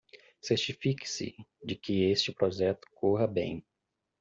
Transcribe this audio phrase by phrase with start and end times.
[0.41, 3.63] Certifique-se de que este projeto corra bem